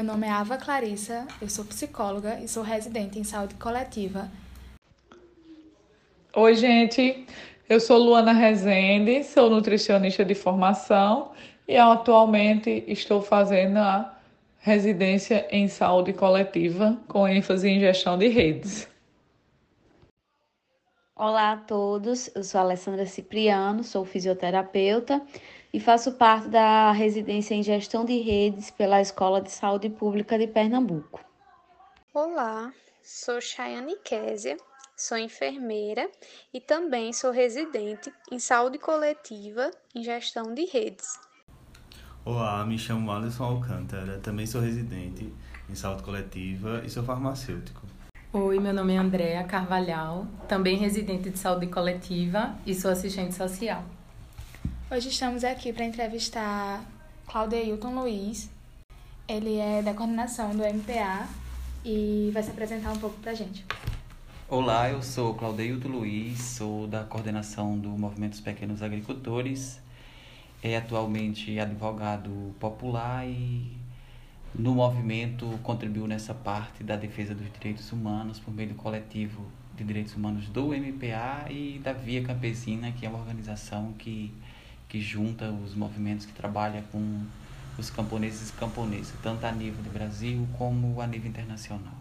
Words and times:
meu 0.00 0.14
nome 0.14 0.26
é 0.26 0.30
Ava 0.30 0.56
Clarissa, 0.56 1.26
eu 1.42 1.48
sou 1.50 1.62
psicóloga 1.62 2.40
e 2.40 2.48
sou 2.48 2.62
residente 2.62 3.18
em 3.18 3.24
saúde 3.24 3.54
coletiva. 3.56 4.30
Oi, 6.34 6.54
gente. 6.54 7.26
Eu 7.68 7.78
sou 7.78 7.98
Luana 7.98 8.32
Rezende, 8.32 9.22
sou 9.24 9.50
nutricionista 9.50 10.24
de 10.24 10.34
formação 10.34 11.32
e 11.68 11.76
atualmente 11.76 12.82
estou 12.88 13.20
fazendo 13.20 13.76
a 13.76 14.18
residência 14.60 15.46
em 15.50 15.68
saúde 15.68 16.14
coletiva 16.14 16.96
com 17.06 17.28
ênfase 17.28 17.68
em 17.68 17.78
gestão 17.78 18.16
de 18.16 18.28
redes. 18.28 18.88
Olá 21.14 21.52
a 21.52 21.56
todos, 21.58 22.34
eu 22.34 22.42
sou 22.42 22.58
Alessandra 22.62 23.04
Cipriano, 23.04 23.84
sou 23.84 24.06
fisioterapeuta 24.06 25.20
e 25.72 25.78
faço 25.78 26.12
parte 26.12 26.48
da 26.48 26.90
residência 26.90 27.54
em 27.54 27.62
gestão 27.62 28.04
de 28.04 28.18
redes 28.20 28.70
pela 28.70 29.00
Escola 29.00 29.40
de 29.40 29.50
Saúde 29.50 29.88
Pública 29.88 30.38
de 30.38 30.46
Pernambuco. 30.46 31.20
Olá, 32.12 32.72
sou 33.02 33.40
Chayane 33.40 33.96
Késia, 34.04 34.56
sou 34.96 35.16
enfermeira 35.16 36.10
e 36.52 36.60
também 36.60 37.12
sou 37.12 37.30
residente 37.30 38.12
em 38.30 38.38
saúde 38.38 38.78
coletiva 38.78 39.70
em 39.94 40.02
gestão 40.02 40.52
de 40.52 40.64
redes. 40.66 41.18
Olá, 42.24 42.64
me 42.66 42.78
chamo 42.78 43.10
Alisson 43.10 43.44
Alcântara, 43.44 44.18
também 44.18 44.46
sou 44.46 44.60
residente 44.60 45.32
em 45.68 45.74
saúde 45.74 46.02
coletiva 46.02 46.82
e 46.84 46.90
sou 46.90 47.02
farmacêutico. 47.02 47.82
Oi, 48.32 48.58
meu 48.60 48.72
nome 48.72 48.94
é 48.94 48.98
Andréa 48.98 49.44
Carvalhal, 49.44 50.26
também 50.46 50.76
residente 50.76 51.30
de 51.30 51.38
saúde 51.38 51.68
coletiva 51.68 52.54
e 52.66 52.74
sou 52.74 52.90
assistente 52.90 53.34
social. 53.34 53.84
Hoje 54.92 55.08
estamos 55.08 55.44
aqui 55.44 55.72
para 55.72 55.84
entrevistar 55.84 56.84
Claudeilton 57.24 57.94
Luiz. 57.94 58.50
Ele 59.28 59.56
é 59.56 59.80
da 59.80 59.94
coordenação 59.94 60.50
do 60.50 60.64
MPA 60.64 61.28
e 61.84 62.28
vai 62.34 62.42
se 62.42 62.50
apresentar 62.50 62.90
um 62.90 62.98
pouco 62.98 63.16
para 63.20 63.30
a 63.30 63.34
gente. 63.34 63.64
Olá, 64.48 64.90
eu 64.90 65.00
sou 65.00 65.34
Claudeilton 65.34 65.90
Luiz, 65.90 66.40
sou 66.40 66.88
da 66.88 67.04
coordenação 67.04 67.78
do 67.78 67.90
Movimento 67.90 68.32
dos 68.32 68.40
Pequenos 68.40 68.82
Agricultores. 68.82 69.78
É 70.60 70.76
atualmente 70.76 71.56
advogado 71.60 72.52
popular 72.58 73.24
e 73.28 73.70
no 74.52 74.74
movimento 74.74 75.46
contribuiu 75.62 76.08
nessa 76.08 76.34
parte 76.34 76.82
da 76.82 76.96
defesa 76.96 77.32
dos 77.32 77.46
direitos 77.52 77.92
humanos 77.92 78.40
por 78.40 78.52
meio 78.52 78.70
do 78.70 78.74
coletivo 78.74 79.46
de 79.76 79.84
direitos 79.84 80.16
humanos 80.16 80.48
do 80.48 80.74
MPA 80.74 81.46
e 81.48 81.78
da 81.78 81.92
Via 81.92 82.24
Campesina, 82.24 82.90
que 82.90 83.06
é 83.06 83.08
uma 83.08 83.20
organização 83.20 83.92
que 83.92 84.34
que 84.90 85.00
junta 85.00 85.50
os 85.50 85.74
movimentos 85.74 86.26
que 86.26 86.32
trabalham 86.32 86.82
com 86.90 87.24
os 87.78 87.88
camponeses 87.88 88.50
e 88.50 88.52
camponesas, 88.54 89.14
tanto 89.22 89.46
a 89.46 89.52
nível 89.52 89.82
do 89.82 89.90
Brasil 89.90 90.46
como 90.58 91.00
a 91.00 91.06
nível 91.06 91.30
internacional. 91.30 91.94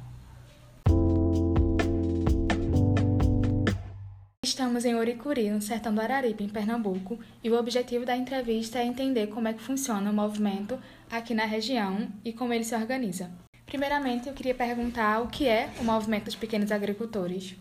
Estamos 4.43 4.83
em 4.83 4.95
Oricuri, 4.95 5.49
no 5.51 5.61
sertão 5.61 5.93
do 5.93 6.01
Araripe, 6.01 6.43
em 6.43 6.49
Pernambuco, 6.49 7.19
e 7.43 7.49
o 7.49 7.57
objetivo 7.57 8.05
da 8.05 8.17
entrevista 8.17 8.79
é 8.79 8.83
entender 8.83 9.27
como 9.27 9.47
é 9.47 9.53
que 9.53 9.61
funciona 9.61 10.09
o 10.09 10.13
movimento 10.13 10.77
aqui 11.09 11.33
na 11.33 11.45
região 11.45 12.09
e 12.25 12.33
como 12.33 12.51
ele 12.51 12.63
se 12.63 12.75
organiza. 12.75 13.29
Primeiramente, 13.65 14.27
eu 14.27 14.33
queria 14.33 14.55
perguntar 14.55 15.21
o 15.21 15.27
que 15.27 15.47
é 15.47 15.69
o 15.79 15.83
movimento 15.83 16.25
dos 16.25 16.35
pequenos 16.35 16.71
agricultores. 16.71 17.55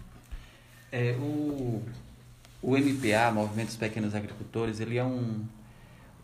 É, 0.91 1.13
o, 1.21 1.83
o 2.61 2.77
MPA, 2.77 3.31
Movimento 3.33 3.69
dos 3.69 3.77
Pequenos 3.77 4.15
Agricultores, 4.15 4.81
ele 4.81 4.99
é 4.99 5.05
um, 5.05 5.45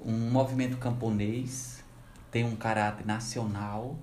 um 0.00 0.30
movimento 0.30 0.76
camponês, 0.78 1.82
tem 2.30 2.44
um 2.44 2.56
caráter 2.56 3.06
nacional 3.06 3.96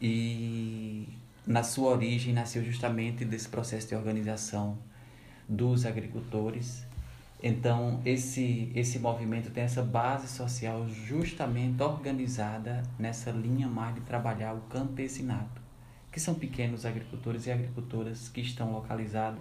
e 0.00 1.08
na 1.46 1.62
sua 1.62 1.90
origem 1.90 2.32
nasceu 2.32 2.64
justamente 2.64 3.24
desse 3.24 3.48
processo 3.48 3.88
de 3.88 3.94
organização 3.94 4.78
dos 5.46 5.84
agricultores. 5.84 6.86
Então, 7.42 8.00
esse, 8.04 8.72
esse 8.74 8.98
movimento 8.98 9.50
tem 9.50 9.64
essa 9.64 9.82
base 9.82 10.28
social 10.28 10.88
justamente 10.88 11.82
organizada 11.82 12.82
nessa 12.98 13.30
linha 13.30 13.68
mais 13.68 13.94
de 13.96 14.00
trabalhar 14.02 14.54
o 14.54 14.60
campesinato, 14.62 15.60
que 16.10 16.20
são 16.20 16.34
pequenos 16.34 16.86
agricultores 16.86 17.46
e 17.46 17.50
agricultoras 17.50 18.28
que 18.28 18.40
estão 18.40 18.72
localizados 18.72 19.40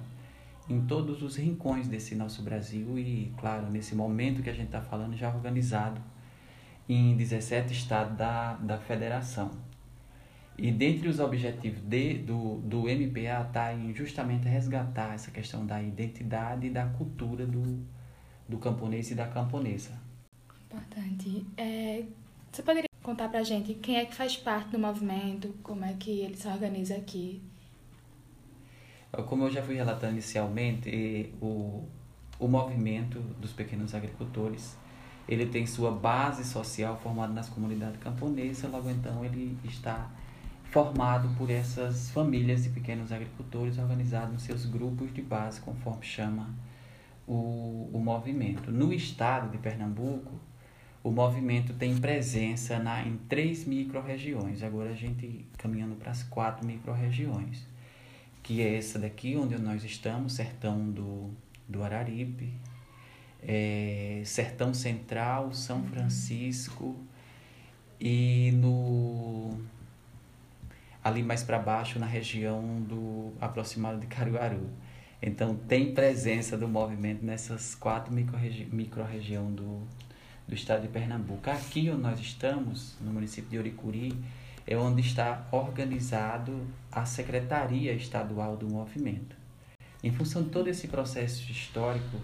em 0.69 0.81
todos 0.85 1.21
os 1.21 1.35
rincões 1.35 1.87
desse 1.87 2.15
nosso 2.15 2.41
Brasil 2.41 2.97
e, 2.97 3.33
claro, 3.37 3.69
nesse 3.69 3.95
momento 3.95 4.41
que 4.41 4.49
a 4.49 4.53
gente 4.53 4.67
está 4.67 4.81
falando, 4.81 5.15
já 5.15 5.33
organizado 5.33 6.01
em 6.87 7.15
17 7.15 7.73
estados 7.73 8.17
da, 8.17 8.53
da 8.53 8.77
federação. 8.77 9.51
E 10.57 10.71
dentre 10.71 11.07
os 11.07 11.19
objetivos 11.19 11.81
de, 11.81 12.19
do, 12.19 12.57
do 12.57 12.81
MPA 12.83 13.45
está 13.47 13.75
justamente 13.93 14.47
resgatar 14.47 15.13
essa 15.13 15.31
questão 15.31 15.65
da 15.65 15.81
identidade 15.81 16.67
e 16.67 16.69
da 16.69 16.85
cultura 16.85 17.45
do, 17.45 17.83
do 18.47 18.57
camponês 18.57 19.09
e 19.11 19.15
da 19.15 19.27
camponesa. 19.27 19.91
Importante. 20.67 21.45
É, 21.57 22.03
você 22.51 22.61
poderia 22.61 22.89
contar 23.01 23.29
para 23.29 23.39
a 23.39 23.43
gente 23.43 23.73
quem 23.73 23.97
é 23.97 24.05
que 24.05 24.13
faz 24.13 24.37
parte 24.37 24.69
do 24.69 24.79
movimento, 24.79 25.53
como 25.63 25.83
é 25.83 25.93
que 25.93 26.19
ele 26.19 26.35
se 26.37 26.47
organiza 26.47 26.95
aqui? 26.95 27.41
Como 29.27 29.43
eu 29.43 29.51
já 29.51 29.61
fui 29.61 29.75
relatando 29.75 30.13
inicialmente, 30.13 31.33
o, 31.41 31.83
o 32.39 32.47
movimento 32.47 33.19
dos 33.39 33.51
pequenos 33.51 33.93
agricultores 33.93 34.77
ele 35.27 35.45
tem 35.45 35.65
sua 35.65 35.91
base 35.91 36.43
social 36.43 36.99
formada 37.01 37.31
nas 37.33 37.47
comunidades 37.49 37.99
camponesas, 38.01 38.69
logo 38.71 38.89
então 38.89 39.23
ele 39.23 39.57
está 39.63 40.09
formado 40.65 41.29
por 41.37 41.49
essas 41.49 42.09
famílias 42.11 42.63
de 42.63 42.69
pequenos 42.69 43.11
agricultores 43.11 43.77
organizados 43.77 44.33
nos 44.33 44.43
seus 44.43 44.65
grupos 44.65 45.13
de 45.13 45.21
base, 45.21 45.59
conforme 45.61 46.03
chama 46.03 46.49
o, 47.27 47.89
o 47.93 47.99
movimento. 47.99 48.71
No 48.71 48.93
estado 48.93 49.49
de 49.49 49.57
Pernambuco, 49.57 50.39
o 51.03 51.11
movimento 51.11 51.73
tem 51.73 51.97
presença 51.97 52.79
na, 52.79 53.03
em 53.03 53.17
três 53.29 53.65
micro-regiões, 53.65 54.63
agora 54.63 54.91
a 54.91 54.95
gente 54.95 55.45
caminhando 55.57 55.95
para 55.95 56.11
as 56.11 56.23
quatro 56.23 56.65
micro-regiões 56.65 57.70
que 58.43 58.61
é 58.61 58.77
essa 58.77 58.97
daqui 58.99 59.35
onde 59.35 59.57
nós 59.57 59.83
estamos, 59.83 60.33
sertão 60.33 60.89
do, 60.89 61.29
do 61.67 61.83
Araripe, 61.83 62.53
é, 63.43 64.21
sertão 64.25 64.73
central, 64.73 65.53
São. 65.53 65.83
Francisco 65.83 66.95
e 67.99 68.51
no 68.53 69.59
ali 71.03 71.23
mais 71.23 71.43
para 71.43 71.57
baixo 71.57 71.99
na 71.99 72.05
região 72.05 72.81
do 72.81 73.33
aproximado 73.39 73.99
de 73.99 74.07
Caruaru. 74.07 74.69
Então 75.21 75.55
tem 75.55 75.93
presença 75.93 76.57
do 76.57 76.67
movimento 76.67 77.23
nessas 77.23 77.75
quatro 77.75 78.13
micro-regiões 78.13 78.73
micro 78.73 79.03
do, 79.51 79.87
do 80.47 80.55
estado 80.55 80.81
de 80.81 80.87
Pernambuco. 80.87 81.49
Aqui 81.49 81.89
onde 81.89 82.01
nós 82.01 82.19
estamos, 82.19 82.95
no 82.99 83.11
município 83.11 83.49
de 83.49 83.57
Oricuri, 83.57 84.15
é 84.65 84.77
onde 84.77 85.01
está 85.01 85.47
organizado 85.51 86.65
a 86.91 87.05
Secretaria 87.05 87.93
Estadual 87.93 88.55
do 88.55 88.69
Movimento. 88.69 89.35
Em 90.03 90.11
função 90.11 90.43
de 90.43 90.49
todo 90.49 90.67
esse 90.67 90.87
processo 90.87 91.51
histórico 91.51 92.17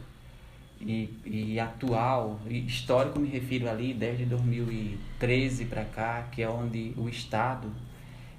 e, 0.79 1.17
e 1.25 1.59
atual, 1.59 2.39
e 2.47 2.65
histórico 2.65 3.19
me 3.19 3.27
refiro 3.27 3.69
ali 3.69 3.93
desde 3.93 4.25
2013 4.25 5.65
para 5.65 5.85
cá, 5.85 6.23
que 6.31 6.41
é 6.41 6.49
onde 6.49 6.93
o 6.97 7.09
Estado, 7.09 7.71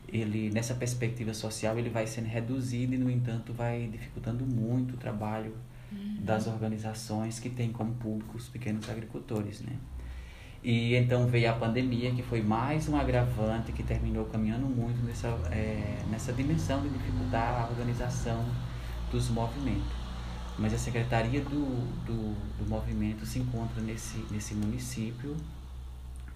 ele 0.09 0.51
nessa 0.51 0.75
perspectiva 0.75 1.35
social, 1.35 1.79
ele 1.79 1.91
vai 1.91 2.07
sendo 2.07 2.27
reduzido 2.27 2.95
e, 2.95 2.99
no 2.99 3.11
entanto, 3.11 3.53
vai 3.53 3.89
dificultando 3.89 4.45
muito 4.45 4.95
o 4.95 4.97
trabalho 4.97 5.55
uhum. 5.93 6.19
das 6.21 6.47
organizações 6.47 7.39
que 7.39 7.51
têm 7.51 7.73
como 7.73 7.95
público 7.95 8.37
os 8.37 8.49
pequenos 8.49 8.89
agricultores, 8.89 9.61
né? 9.61 9.77
E 10.63 10.97
então 10.97 11.27
veio 11.27 11.51
a 11.51 11.55
pandemia, 11.55 12.13
que 12.13 12.23
foi 12.23 12.43
mais 12.43 12.89
um 12.89 12.97
agravante 12.97 13.71
que 13.71 13.83
terminou 13.83 14.25
caminhando 14.27 14.67
muito 14.67 15.01
nessa, 15.05 15.29
é, 15.51 16.03
nessa 16.11 16.33
dimensão 16.33 16.83
de 16.83 16.89
dificultar 16.89 17.63
a 17.63 17.69
organização 17.69 18.45
dos 19.11 19.31
movimentos. 19.31 19.97
Mas 20.59 20.75
a 20.75 20.79
secretaria 20.79 21.41
do, 21.41 21.87
do, 22.05 22.35
do 22.59 22.69
movimento 22.69 23.25
se 23.25 23.39
encontra 23.39 23.81
nesse, 23.81 24.19
nesse 24.31 24.55
município 24.55 25.37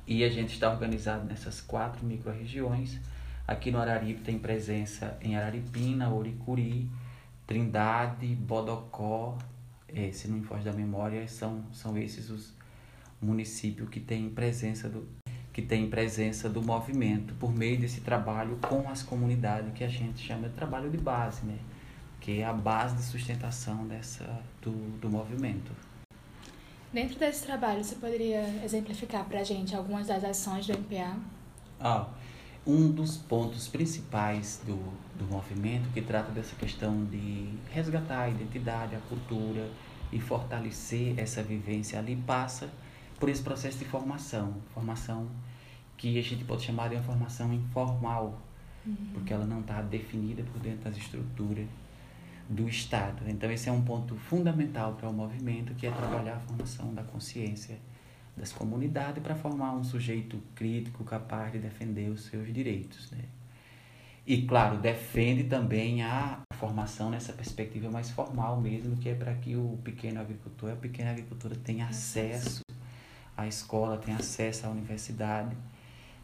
e 0.07 0.23
a 0.23 0.29
gente 0.29 0.53
está 0.53 0.71
organizado 0.71 1.25
nessas 1.25 1.61
quatro 1.61 2.07
micro-regiões. 2.07 3.01
Aqui 3.47 3.73
no 3.73 3.79
Araripe 3.81 4.21
tem 4.21 4.39
presença 4.39 5.19
em 5.21 5.37
Araripina, 5.37 6.09
Oricuri, 6.09 6.89
Trindade, 7.45 8.27
Bodocó, 8.37 9.37
é, 9.89 10.13
se 10.13 10.29
não 10.29 10.39
me 10.39 10.45
foge 10.45 10.65
da 10.65 10.73
memória, 10.73 11.27
são, 11.27 11.65
são 11.73 11.99
esses 11.99 12.31
os, 12.31 12.55
município 13.23 13.87
que 13.87 14.01
tem 14.01 14.29
presença 14.29 14.89
do 14.89 15.07
que 15.53 15.61
tem 15.61 15.89
presença 15.91 16.49
do 16.49 16.63
movimento 16.63 17.35
por 17.35 17.55
meio 17.55 17.79
desse 17.79 18.01
trabalho 18.01 18.59
com 18.67 18.89
as 18.89 19.03
comunidades 19.03 19.71
que 19.75 19.85
a 19.85 19.89
gente 19.89 20.27
chama 20.27 20.49
de 20.49 20.55
trabalho 20.55 20.89
de 20.89 20.97
base, 20.97 21.45
né? 21.45 21.59
Que 22.21 22.41
é 22.41 22.45
a 22.45 22.55
base 22.55 22.97
de 22.97 23.03
sustentação 23.03 23.87
dessa 23.87 24.25
do, 24.63 24.73
do 24.99 25.11
movimento. 25.11 25.71
Dentro 26.91 27.19
desse 27.19 27.45
trabalho, 27.45 27.85
você 27.85 27.97
poderia 27.97 28.43
exemplificar 28.65 29.25
para 29.27 29.41
a 29.41 29.45
gente 29.45 29.75
algumas 29.75 30.07
das 30.07 30.25
ações 30.25 30.67
do 30.67 30.73
MPA? 30.73 31.17
Ah, 31.79 32.09
um 32.67 32.91
dos 32.91 33.17
pontos 33.17 33.67
principais 33.69 34.61
do, 34.65 34.77
do 35.19 35.25
movimento 35.27 35.89
que 35.93 36.01
trata 36.01 36.31
dessa 36.31 36.55
questão 36.57 37.05
de 37.05 37.53
resgatar 37.71 38.23
a 38.23 38.29
identidade, 38.31 38.95
a 38.95 39.01
cultura 39.01 39.69
e 40.13 40.21
fortalecer 40.21 41.19
essa 41.19 41.43
vivência 41.43 41.99
ali 41.99 42.15
passa 42.15 42.71
por 43.23 43.29
esse 43.29 43.41
processo 43.41 43.79
de 43.79 43.85
formação, 43.85 44.57
formação 44.75 45.29
que 45.97 46.19
a 46.19 46.23
gente 46.23 46.43
pode 46.43 46.65
chamar 46.65 46.89
de 46.89 46.97
uma 46.97 47.05
formação 47.05 47.55
informal, 47.55 48.43
uhum. 48.85 48.97
porque 49.15 49.33
ela 49.33 49.47
não 49.47 49.61
está 49.61 49.81
definida 49.81 50.43
por 50.43 50.61
dentro 50.61 50.81
das 50.81 50.97
estruturas 50.97 51.69
do 52.49 52.69
Estado. 52.69 53.23
Então 53.29 53.49
esse 53.49 53.69
é 53.69 53.73
um 53.73 53.83
ponto 53.83 54.17
fundamental 54.17 54.95
para 54.95 55.09
o 55.09 55.13
movimento, 55.13 55.73
que 55.77 55.87
é 55.87 55.93
trabalhar 55.93 56.35
a 56.35 56.41
formação 56.41 56.93
da 56.93 57.05
consciência 57.05 57.79
das 58.37 58.53
comunidades 58.53 59.23
para 59.23 59.37
formar 59.37 59.73
um 59.73 59.85
sujeito 59.85 60.43
crítico 60.57 61.05
capaz 61.05 61.53
de 61.53 61.61
defender 61.61 62.11
os 62.11 62.25
seus 62.25 62.53
direitos, 62.53 63.09
né? 63.13 63.23
E 64.27 64.43
claro, 64.43 64.79
defende 64.79 65.45
também 65.45 66.03
a 66.03 66.41
formação 66.55 67.09
nessa 67.09 67.33
perspectiva 67.33 67.89
mais 67.89 68.11
formal 68.11 68.61
mesmo, 68.61 68.97
que 68.97 69.09
é 69.09 69.15
para 69.15 69.33
que 69.35 69.55
o 69.55 69.79
pequeno 69.85 70.21
agricultor, 70.21 70.73
a 70.73 70.77
pequena 70.77 71.13
agricultura 71.13 71.55
tenha 71.55 71.87
acesso 71.87 72.62
à 73.43 73.49
escola, 73.49 73.99
tenha 73.99 74.17
acesso 74.17 74.67
à 74.67 74.71
universidade, 74.71 75.57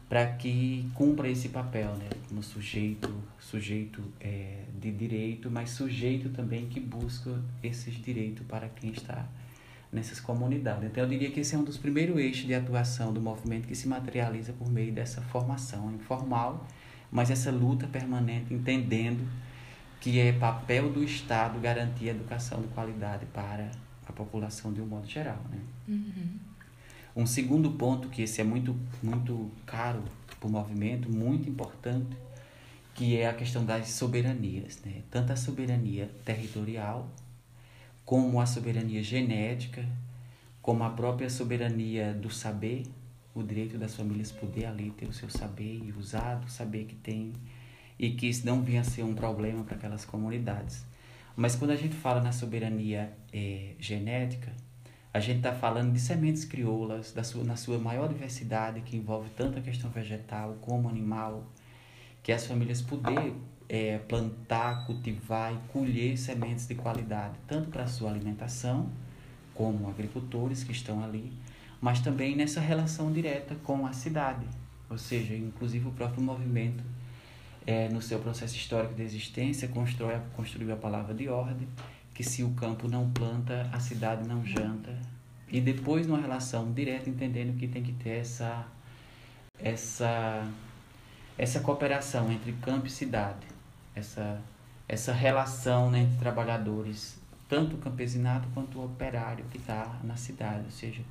para 0.07 0.25
que 0.25 0.89
cumpra 0.95 1.29
esse 1.29 1.49
papel, 1.49 1.93
né, 1.95 2.09
como 2.27 2.41
sujeito, 2.41 3.13
sujeito 3.39 4.03
é, 4.19 4.63
de 4.79 4.91
direito, 4.91 5.51
mas 5.51 5.69
sujeito 5.69 6.29
também 6.29 6.67
que 6.67 6.79
busca 6.79 7.39
esses 7.61 7.93
direitos 7.93 8.45
para 8.47 8.67
quem 8.69 8.89
está 8.91 9.27
nessas 9.91 10.19
comunidades. 10.19 10.83
Então, 10.83 11.03
eu 11.03 11.09
diria 11.09 11.29
que 11.29 11.39
esse 11.39 11.55
é 11.55 11.57
um 11.57 11.63
dos 11.63 11.77
primeiros 11.77 12.17
eixos 12.17 12.45
de 12.45 12.55
atuação 12.55 13.13
do 13.13 13.21
movimento 13.21 13.67
que 13.67 13.75
se 13.75 13.87
materializa 13.87 14.53
por 14.53 14.69
meio 14.71 14.91
dessa 14.91 15.21
formação 15.21 15.91
informal, 15.93 16.67
mas 17.11 17.29
essa 17.29 17.51
luta 17.51 17.87
permanente, 17.87 18.53
entendendo 18.53 19.27
que 19.99 20.19
é 20.19 20.31
papel 20.31 20.91
do 20.91 21.03
Estado 21.03 21.59
garantir 21.59 22.09
a 22.09 22.11
educação 22.11 22.61
de 22.61 22.67
qualidade 22.69 23.25
para 23.27 23.69
a 24.07 24.13
população 24.13 24.71
de 24.71 24.81
um 24.81 24.85
modo 24.85 25.07
geral. 25.07 25.39
Né? 25.51 25.59
Uhum. 25.87 26.48
Um 27.15 27.25
segundo 27.25 27.71
ponto, 27.71 28.07
que 28.09 28.21
esse 28.21 28.39
é 28.39 28.43
muito, 28.43 28.75
muito 29.01 29.51
caro 29.65 30.03
para 30.39 30.47
o 30.47 30.51
movimento, 30.51 31.11
muito 31.11 31.49
importante, 31.49 32.15
que 32.95 33.17
é 33.17 33.27
a 33.27 33.33
questão 33.33 33.65
das 33.65 33.89
soberanias, 33.89 34.79
né? 34.85 35.03
tanto 35.09 35.31
a 35.33 35.35
soberania 35.35 36.09
territorial 36.25 37.09
como 38.05 38.41
a 38.41 38.45
soberania 38.45 39.03
genética, 39.03 39.87
como 40.61 40.83
a 40.83 40.89
própria 40.89 41.29
soberania 41.29 42.13
do 42.13 42.29
saber, 42.29 42.83
o 43.33 43.43
direito 43.43 43.77
das 43.77 43.95
famílias 43.95 44.31
poder 44.31 44.65
ali 44.65 44.91
ter 44.91 45.07
o 45.07 45.13
seu 45.13 45.29
saber 45.29 45.81
e 45.85 45.93
usar 45.97 46.43
o 46.43 46.49
saber 46.49 46.85
que 46.85 46.95
tem 46.95 47.33
e 47.97 48.11
que 48.11 48.27
isso 48.27 48.45
não 48.45 48.61
vinha 48.63 48.81
a 48.81 48.83
ser 48.83 49.03
um 49.03 49.13
problema 49.13 49.63
para 49.63 49.75
aquelas 49.75 50.05
comunidades. 50.05 50.85
Mas 51.35 51.55
quando 51.55 51.71
a 51.71 51.75
gente 51.75 51.95
fala 51.95 52.21
na 52.21 52.31
soberania 52.31 53.13
é, 53.31 53.75
genética, 53.79 54.51
a 55.13 55.19
gente 55.19 55.37
está 55.37 55.53
falando 55.53 55.91
de 55.91 55.99
sementes 55.99 56.45
crioulas, 56.45 57.11
da 57.11 57.23
sua, 57.23 57.43
na 57.43 57.55
sua 57.55 57.79
maior 57.79 58.07
diversidade, 58.07 58.81
que 58.81 58.95
envolve 58.95 59.29
tanto 59.31 59.57
a 59.57 59.61
questão 59.61 59.89
vegetal 59.89 60.55
como 60.61 60.87
animal, 60.87 61.43
que 62.21 62.31
as 62.31 62.45
famílias 62.45 62.81
poder 62.81 63.33
é, 63.67 63.97
plantar, 63.99 64.85
cultivar 64.85 65.53
e 65.53 65.57
colher 65.71 66.17
sementes 66.17 66.67
de 66.67 66.75
qualidade, 66.75 67.35
tanto 67.47 67.69
para 67.69 67.83
a 67.83 67.87
sua 67.87 68.11
alimentação, 68.11 68.89
como 69.55 69.89
agricultores 69.89 70.63
que 70.63 70.71
estão 70.71 71.03
ali, 71.03 71.33
mas 71.81 71.99
também 71.99 72.35
nessa 72.35 72.59
relação 72.59 73.11
direta 73.11 73.55
com 73.63 73.85
a 73.85 73.93
cidade. 73.93 74.45
Ou 74.89 74.97
seja, 74.97 75.35
inclusive 75.35 75.87
o 75.87 75.91
próprio 75.91 76.21
movimento, 76.21 76.83
é, 77.65 77.89
no 77.89 78.01
seu 78.01 78.19
processo 78.19 78.55
histórico 78.55 78.93
de 78.93 79.03
existência, 79.03 79.67
constrói, 79.67 80.19
construiu 80.35 80.73
a 80.73 80.77
palavra 80.77 81.13
de 81.13 81.27
ordem, 81.27 81.67
que 82.19 82.23
se 82.25 82.43
o 82.43 82.49
campo 82.49 82.85
não 82.89 83.09
planta, 83.11 83.69
a 83.71 83.79
cidade 83.79 84.27
não 84.27 84.45
janta. 84.45 84.93
E 85.47 85.61
depois, 85.61 86.05
numa 86.05 86.19
relação 86.19 86.69
direta, 86.73 87.09
entendendo 87.09 87.57
que 87.57 87.65
tem 87.65 87.81
que 87.81 87.93
ter 87.93 88.17
essa, 88.19 88.67
essa, 89.57 90.45
essa 91.37 91.61
cooperação 91.61 92.29
entre 92.29 92.51
campo 92.61 92.87
e 92.87 92.89
cidade 92.89 93.47
essa, 93.95 94.37
essa 94.85 95.13
relação 95.13 95.89
né, 95.89 95.99
entre 95.99 96.17
trabalhadores, 96.17 97.17
tanto 97.47 97.77
o 97.77 97.79
campesinato 97.79 98.49
quanto 98.53 98.79
o 98.79 98.83
operário 98.83 99.45
que 99.49 99.57
está 99.57 99.97
na 100.03 100.17
cidade. 100.17 100.65
Ou 100.65 100.71
seja, 100.71 101.01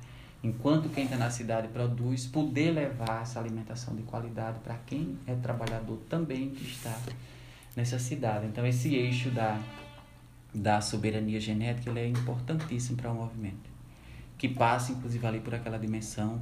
enquanto 0.43 0.89
quem 0.89 1.05
está 1.05 1.17
na 1.17 1.31
cidade 1.31 1.69
produz, 1.69 2.27
poder 2.27 2.69
levar 2.69 3.23
essa 3.23 3.39
alimentação 3.39 3.95
de 3.95 4.03
qualidade 4.03 4.59
para 4.59 4.75
quem 4.85 5.17
é 5.25 5.33
trabalhador 5.33 5.97
também 6.07 6.51
que 6.51 6.67
está 6.67 6.95
nessa 7.75 7.97
cidade. 7.97 8.45
Então, 8.45 8.63
esse 8.63 8.93
eixo 8.93 9.31
da, 9.31 9.59
da 10.53 10.81
soberania 10.81 11.39
genética 11.39 11.89
ele 11.89 11.99
é 11.99 12.07
importantíssimo 12.07 12.97
para 12.97 13.11
o 13.11 13.15
movimento, 13.15 13.69
que 14.37 14.47
passa, 14.47 14.91
inclusive, 14.91 15.25
ali 15.25 15.39
por 15.39 15.53
aquela 15.53 15.77
dimensão 15.77 16.41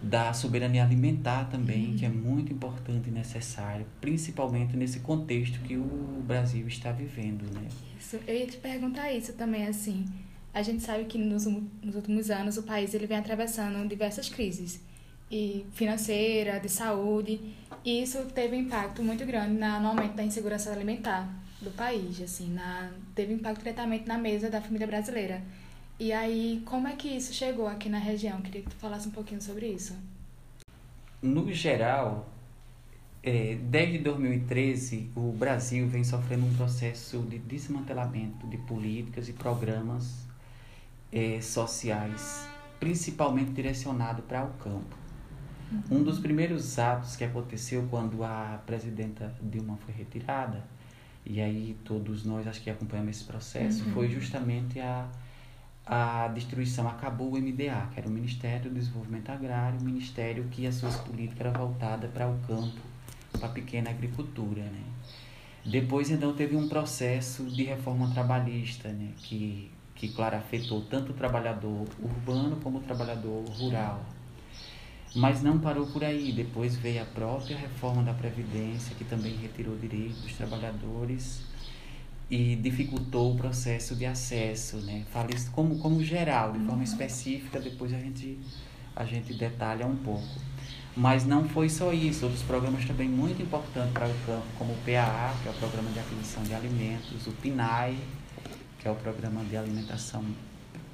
da 0.00 0.32
soberania 0.32 0.82
alimentar 0.82 1.44
também, 1.44 1.90
uhum. 1.90 1.96
que 1.96 2.04
é 2.04 2.08
muito 2.08 2.52
importante 2.52 3.08
e 3.08 3.12
necessário, 3.12 3.86
principalmente 4.00 4.76
nesse 4.76 5.00
contexto 5.00 5.60
que 5.60 5.76
o 5.76 6.22
Brasil 6.26 6.66
está 6.66 6.90
vivendo, 6.90 7.42
né? 7.54 7.68
Isso, 7.98 8.18
eu 8.26 8.36
ia 8.36 8.46
te 8.46 8.56
perguntar 8.56 9.12
isso 9.12 9.32
também, 9.34 9.66
assim, 9.66 10.04
a 10.52 10.60
gente 10.60 10.82
sabe 10.82 11.04
que 11.04 11.16
nos, 11.16 11.46
nos 11.46 11.94
últimos 11.94 12.30
anos 12.30 12.56
o 12.56 12.64
país 12.64 12.94
ele 12.94 13.06
vem 13.06 13.16
atravessando 13.16 13.86
diversas 13.88 14.28
crises, 14.28 14.80
e 15.30 15.64
financeira, 15.72 16.60
de 16.60 16.68
saúde, 16.68 17.40
e 17.82 18.02
isso 18.02 18.22
teve 18.26 18.54
um 18.54 18.60
impacto 18.60 19.02
muito 19.02 19.24
grande 19.24 19.54
no 19.54 19.88
aumento 19.88 20.12
da 20.12 20.22
insegurança 20.22 20.70
alimentar 20.70 21.41
do 21.62 21.70
país, 21.70 22.20
assim, 22.20 22.52
na, 22.52 22.90
teve 23.14 23.32
impacto 23.32 23.60
diretamente 23.60 24.06
na 24.06 24.18
mesa 24.18 24.50
da 24.50 24.60
família 24.60 24.86
brasileira. 24.86 25.42
E 25.98 26.12
aí, 26.12 26.62
como 26.64 26.88
é 26.88 26.92
que 26.96 27.08
isso 27.08 27.32
chegou 27.32 27.68
aqui 27.68 27.88
na 27.88 27.98
região? 27.98 28.40
Queria 28.40 28.62
que 28.62 28.70
tu 28.70 28.76
falasse 28.76 29.08
um 29.08 29.12
pouquinho 29.12 29.40
sobre 29.40 29.66
isso. 29.66 29.96
No 31.22 31.52
geral, 31.52 32.28
é, 33.22 33.56
desde 33.62 33.98
2013, 33.98 35.10
o 35.14 35.30
Brasil 35.32 35.86
vem 35.86 36.02
sofrendo 36.02 36.44
um 36.44 36.54
processo 36.54 37.20
de 37.20 37.38
desmantelamento 37.38 38.46
de 38.48 38.58
políticas 38.58 39.28
e 39.28 39.32
programas 39.32 40.26
é, 41.12 41.40
sociais, 41.40 42.48
principalmente 42.80 43.52
direcionado 43.52 44.22
para 44.22 44.44
o 44.44 44.52
campo. 44.54 44.96
Uhum. 45.70 45.98
Um 45.98 46.02
dos 46.02 46.18
primeiros 46.18 46.78
atos 46.78 47.14
que 47.14 47.22
aconteceu 47.22 47.86
quando 47.88 48.24
a 48.24 48.60
presidenta 48.66 49.32
Dilma 49.40 49.78
foi 49.84 49.94
retirada, 49.94 50.64
e 51.24 51.40
aí 51.40 51.76
todos 51.84 52.24
nós 52.24 52.46
acho 52.46 52.60
que 52.60 52.70
acompanhamos 52.70 53.16
esse 53.16 53.24
processo, 53.24 53.84
uhum. 53.84 53.92
foi 53.92 54.08
justamente 54.08 54.80
a 54.80 55.08
a 55.84 56.28
destruição 56.28 56.88
acabou 56.88 57.32
o 57.32 57.40
MDA, 57.40 57.88
que 57.92 57.98
era 57.98 58.08
o 58.08 58.10
Ministério 58.10 58.70
do 58.70 58.74
Desenvolvimento 58.74 59.30
Agrário, 59.30 59.80
o 59.80 59.82
ministério 59.82 60.44
que 60.50 60.66
as 60.66 60.76
suas 60.76 60.96
políticas 60.96 61.40
eram 61.40 61.52
voltadas 61.52 62.10
para 62.10 62.28
o 62.28 62.38
campo, 62.46 62.80
para 63.32 63.46
a 63.46 63.50
pequena 63.50 63.90
agricultura, 63.90 64.62
né? 64.62 64.82
Depois, 65.64 66.10
então, 66.10 66.32
teve 66.34 66.56
um 66.56 66.68
processo 66.68 67.44
de 67.44 67.64
reforma 67.64 68.10
trabalhista, 68.12 68.88
né? 68.88 69.10
Que, 69.16 69.70
que, 69.94 70.08
claro, 70.08 70.36
afetou 70.36 70.82
tanto 70.82 71.12
o 71.12 71.14
trabalhador 71.14 71.86
urbano 72.00 72.56
como 72.62 72.78
o 72.78 72.80
trabalhador 72.80 73.44
rural. 73.50 74.04
Mas 75.14 75.42
não 75.42 75.58
parou 75.58 75.86
por 75.86 76.02
aí. 76.02 76.32
Depois 76.32 76.76
veio 76.76 77.02
a 77.02 77.04
própria 77.04 77.56
reforma 77.56 78.02
da 78.02 78.14
Previdência, 78.14 78.94
que 78.96 79.04
também 79.04 79.36
retirou 79.36 79.76
direitos 79.76 80.22
dos 80.22 80.32
trabalhadores 80.32 81.42
e 82.30 82.56
dificultou 82.56 83.34
o 83.34 83.36
processo 83.36 83.94
de 83.94 84.06
acesso, 84.06 84.78
né? 84.78 85.04
Falo 85.12 85.34
isso 85.34 85.50
como, 85.50 85.78
como 85.78 86.02
geral, 86.02 86.52
de 86.52 86.60
forma 86.60 86.76
uhum. 86.76 86.82
específica, 86.82 87.60
depois 87.60 87.92
a 87.92 87.98
gente, 87.98 88.38
a 88.96 89.04
gente 89.04 89.34
detalha 89.34 89.86
um 89.86 89.96
pouco. 89.96 90.40
Mas 90.96 91.26
não 91.26 91.46
foi 91.46 91.68
só 91.68 91.92
isso, 91.92 92.24
outros 92.24 92.42
programas 92.42 92.86
também 92.86 93.08
muito 93.08 93.42
importantes 93.42 93.92
para 93.92 94.06
o 94.06 94.14
campo, 94.26 94.46
como 94.58 94.72
o 94.72 94.76
PAA, 94.76 95.34
que 95.42 95.48
é 95.48 95.50
o 95.50 95.54
Programa 95.54 95.90
de 95.90 95.98
Aquisição 95.98 96.42
de 96.42 96.54
Alimentos, 96.54 97.26
o 97.26 97.32
PNAE, 97.32 97.98
que 98.78 98.88
é 98.88 98.90
o 98.90 98.94
Programa 98.94 99.44
de 99.44 99.56
Alimentação 99.56 100.24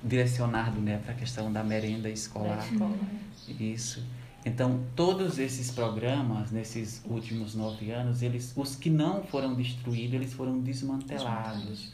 direcionado 0.02 0.81
né, 0.81 0.99
para 0.99 1.12
a 1.12 1.17
questão 1.17 1.52
da 1.52 1.62
merenda 1.62 2.09
escolar. 2.09 2.67
Isso. 3.49 4.02
Então, 4.45 4.85
todos 4.95 5.38
esses 5.38 5.71
programas, 5.71 6.50
nesses 6.50 7.02
últimos 7.05 7.55
nove 7.55 7.90
anos, 7.90 8.23
eles, 8.23 8.52
os 8.57 8.76
que 8.76 8.88
não 8.88 9.23
foram 9.25 9.55
destruídos, 9.55 10.14
eles 10.14 10.33
foram 10.33 10.61
desmantelados. 10.61 11.93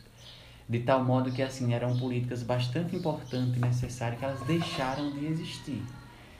De 0.69 0.81
tal 0.81 1.05
modo 1.05 1.33
que, 1.33 1.43
assim, 1.43 1.75
eram 1.75 1.97
políticas 1.99 2.43
bastante 2.43 2.95
importantes 2.95 3.57
e 3.57 3.61
necessárias 3.61 4.19
que 4.19 4.25
elas 4.25 4.41
deixaram 4.47 5.11
de 5.11 5.27
existir. 5.27 5.83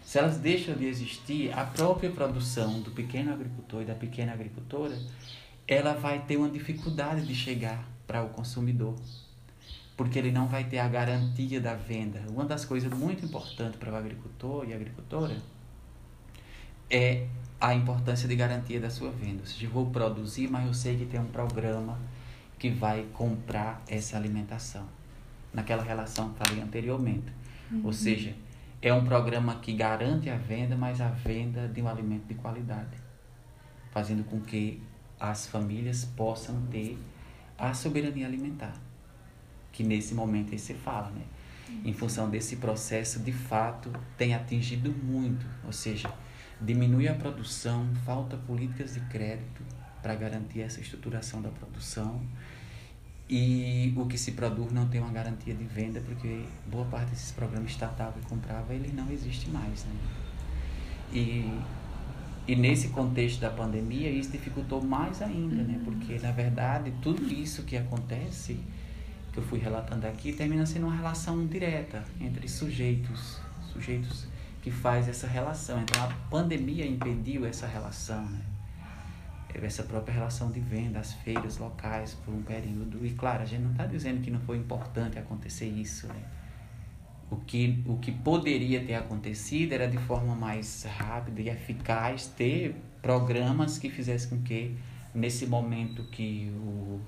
Se 0.05 0.19
elas 0.19 0.37
deixam 0.37 0.75
de 0.75 0.87
existir, 0.87 1.53
a 1.53 1.65
própria 1.65 2.11
produção 2.11 2.81
do 2.81 2.91
pequeno 2.91 3.33
agricultor 3.33 3.83
e 3.83 3.85
da 3.87 3.95
pequena 3.95 4.33
agricultora, 4.33 4.97
ela 5.67 5.95
vai 5.95 6.21
ter 6.21 6.37
uma 6.37 6.49
dificuldade 6.49 7.27
de 7.27 7.35
chegar 7.35 7.89
para 8.07 8.23
o 8.23 8.29
consumidor, 8.29 8.95
porque 9.97 10.19
ele 10.19 10.33
não 10.33 10.47
vai 10.49 10.65
ter 10.65 10.79
a 10.79 10.89
garantia 10.89 11.61
da 11.61 11.75
venda. 11.75 12.23
Uma 12.29 12.45
das 12.45 12.65
coisas 12.65 12.93
muito 12.93 13.25
importantes 13.25 13.77
para 13.79 13.93
o 13.93 13.97
agricultor 13.97 14.69
e 14.69 14.73
a 14.73 14.77
agricultora 14.77 15.37
é 16.91 17.27
a 17.61 17.75
importância 17.75 18.29
de 18.29 18.35
garantia 18.35 18.81
da 18.81 18.91
sua 18.91 19.11
venda. 19.11 19.41
Ou 19.41 19.47
seja, 19.47 19.67
eu 19.67 19.71
vou 19.71 19.87
produzir, 19.91 20.49
mas 20.49 20.67
eu 20.67 20.75
sei 20.75 20.97
que 20.97 21.07
tem 21.07 21.21
um 21.21 21.27
programa 21.27 21.99
que 22.59 22.71
vai 22.71 23.07
comprar 23.13 23.83
essa 23.87 24.17
alimentação. 24.17 24.87
Naquela 25.53 25.83
relação 25.83 26.31
que 26.31 26.47
falei 26.47 26.63
anteriormente. 26.63 27.33
Uhum. 27.71 27.83
Ou 27.85 27.93
seja, 27.93 28.35
é 28.83 28.93
um 28.93 29.05
programa 29.05 29.55
que 29.57 29.73
garante 29.73 30.29
a 30.29 30.37
venda, 30.37 30.77
mas 30.77 31.01
a 31.01 31.09
venda 31.09 31.69
de 31.69 31.81
um 31.81 31.89
alimento 31.89 32.27
de 32.27 32.35
qualidade, 32.35 32.99
fazendo 33.93 34.25
com 34.25 34.41
que 34.41 34.83
as 35.19 35.47
famílias 35.47 36.05
possam 36.05 36.61
ter 36.67 36.99
a 37.57 37.73
soberania 37.73 38.27
alimentar, 38.27 38.75
que 39.75 39.83
nesse 39.83 40.15
momento 40.15 40.53
aí 40.53 40.59
se 40.59 40.73
fala, 40.73 41.11
né? 41.11 41.23
Em 41.85 41.93
função 41.93 42.31
desse 42.31 42.57
processo, 42.57 43.19
de 43.19 43.33
fato, 43.33 43.91
tem 44.17 44.33
atingido 44.33 44.91
muito, 44.93 45.45
ou 45.65 45.73
seja, 45.73 46.11
diminui 46.61 47.09
a 47.09 47.15
produção, 47.15 47.89
falta 48.07 48.37
políticas 48.37 48.95
de 48.95 49.01
crédito 49.01 49.63
para 50.01 50.15
garantir 50.15 50.61
essa 50.61 50.81
estruturação 50.81 51.43
da 51.43 51.49
produção 51.49 52.23
e 53.29 53.93
o 53.97 54.07
que 54.07 54.17
se 54.17 54.33
produz 54.33 54.71
não 54.71 54.87
tem 54.87 55.01
uma 55.01 55.11
garantia 55.11 55.55
de 55.55 55.65
venda 55.65 56.01
porque 56.01 56.45
boa 56.71 56.85
parte 56.85 57.11
desses 57.11 57.33
programas 57.33 57.71
estatal 57.71 58.13
que 58.13 58.25
comprava 58.27 58.73
ele 58.73 58.93
não 58.93 59.11
existe 59.11 59.51
mais, 59.51 59.85
né? 59.85 59.95
E 61.13 61.61
e 62.47 62.55
nesse 62.55 62.89
contexto 62.89 63.41
da 63.41 63.49
pandemia, 63.49 64.11
isso 64.11 64.31
dificultou 64.31 64.83
mais 64.83 65.23
ainda, 65.23 65.63
né? 65.63 65.79
Uhum. 65.79 65.85
Porque, 65.85 66.19
na 66.19 66.31
verdade, 66.31 66.93
tudo 67.01 67.33
isso 67.33 67.63
que 67.63 67.75
acontece, 67.75 68.61
que 69.35 69.41
eu 69.41 69.45
fui 69.45 69.59
relatando 69.59 70.07
aqui, 70.07 70.33
termina 70.33 70.65
sendo 70.65 70.87
uma 70.87 70.95
relação 70.95 71.45
direta 71.47 72.05
entre 72.21 72.49
sujeitos, 72.49 73.41
sujeitos 73.73 74.27
que 74.63 74.71
faz 74.71 75.09
essa 75.09 75.27
relação. 75.27 75.83
Então, 75.83 76.03
a 76.03 76.07
pandemia 76.31 76.87
impediu 76.87 77.45
essa 77.45 77.67
relação, 77.67 78.25
né? 78.25 78.41
Essa 79.63 79.85
própria 79.85 80.15
relação 80.15 80.51
de 80.51 80.59
venda, 80.59 80.99
as 80.99 81.13
feiras 81.13 81.59
locais 81.59 82.15
por 82.15 82.35
um 82.35 82.43
período. 82.43 83.05
E, 83.07 83.11
claro, 83.11 83.43
a 83.43 83.47
gente 83.47 83.63
não 83.63 83.71
está 83.71 83.87
dizendo 83.87 84.21
que 84.21 84.31
não 84.31 84.41
foi 84.41 84.57
importante 84.57 85.17
acontecer 85.17 85.67
isso, 85.67 86.09
né? 86.09 86.23
o 87.31 87.37
que, 87.37 87.83
o 87.87 87.97
que 87.97 88.13
poderia 88.13 88.85
ter 88.85 88.95
acontecido 88.95 89.73
era 89.73 89.89
de 89.89 89.99
forma 89.99 90.35
mais 90.35 90.85
rápida 90.85 91.41
e 91.41 91.49
eficaz 91.49 92.27
ter 92.27 92.77
programas 93.03 93.79
que 93.79 93.91
fizessem 93.91 94.31
com 94.31 94.43
que 94.43 94.77
nesse 95.15 95.47
momento 95.47 96.05
que 96.05 96.51
o, 96.57 97.01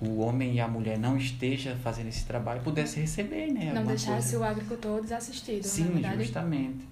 o 0.00 0.18
homem 0.20 0.54
e 0.54 0.60
a 0.60 0.68
mulher 0.68 0.98
não 0.98 1.16
esteja 1.16 1.76
fazendo 1.82 2.08
esse 2.08 2.24
trabalho 2.24 2.60
pudesse 2.62 3.00
receber, 3.00 3.52
né? 3.52 3.72
Não 3.72 3.84
deixasse 3.84 4.32
coisa. 4.32 4.40
o 4.40 4.44
agricultor 4.44 5.00
desassistido, 5.00 5.66
Sim, 5.66 6.02
justamente. 6.18 6.84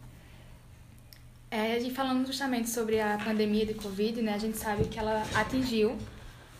É, 1.50 1.74
a 1.76 1.78
gente 1.78 1.94
falando 1.94 2.26
justamente 2.26 2.68
sobre 2.68 3.00
a 3.00 3.16
pandemia 3.16 3.64
de 3.64 3.74
Covid, 3.74 4.20
né? 4.22 4.34
A 4.34 4.38
gente 4.38 4.56
sabe 4.56 4.84
que 4.86 4.98
ela 4.98 5.22
atingiu 5.34 5.96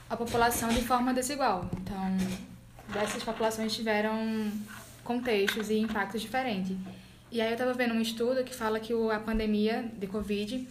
a 0.08 0.16
população 0.16 0.68
de 0.68 0.82
forma 0.82 1.12
desigual. 1.12 1.68
Então, 1.78 2.16
essas 3.02 3.22
populações 3.24 3.74
tiveram 3.74 4.52
contextos 5.02 5.70
e 5.70 5.78
impactos 5.78 6.20
diferentes. 6.20 6.76
E 7.32 7.40
aí 7.40 7.48
eu 7.48 7.54
estava 7.54 7.72
vendo 7.74 7.94
um 7.94 8.00
estudo 8.00 8.44
que 8.44 8.54
fala 8.54 8.78
que 8.78 8.92
a 9.10 9.18
pandemia 9.18 9.90
de 9.98 10.06
Covid, 10.06 10.68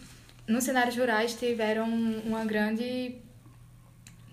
nos 0.48 0.64
cenários 0.64 0.96
rurais, 0.96 1.34
tiveram 1.34 1.86
uma 1.86 2.44
grande... 2.44 3.16